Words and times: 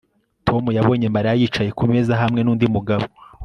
Tom 0.47 0.63
yabonye 0.77 1.07
Mariya 1.15 1.39
yicaye 1.41 1.69
kumeza 1.77 2.13
hamwe 2.21 2.39
nundi 2.41 2.65
mugabo 2.75 3.05